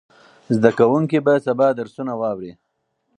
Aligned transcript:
زده 0.55 0.71
کوونکي 0.79 1.17
به 1.25 1.33
سبا 1.45 1.67
درسونه 1.79 2.13
واوري. 2.19 2.51